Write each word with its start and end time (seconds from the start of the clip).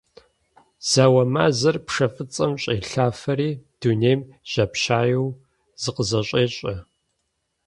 Зэуэ 0.89 1.23
мазэр 1.33 1.77
пшэ 1.87 2.07
фӀыцӀэм 2.13 2.51
щӀелъафэри, 2.61 3.49
дунейм 3.79 4.19
жьапщаеу 4.51 5.27
зыкъызэщӀещӀэ. 5.81 6.73